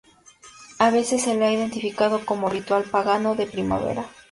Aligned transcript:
A 0.79 0.89
veces 0.89 1.21
se 1.21 1.35
la 1.35 1.45
ha 1.45 1.51
identificado 1.53 2.25
como 2.25 2.49
ritual 2.49 2.85
"pagano" 2.85 3.35
de 3.35 3.45
primavera. 3.45 4.09